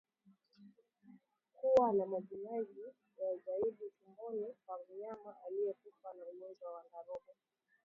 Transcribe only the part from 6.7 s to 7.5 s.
wa ndorobo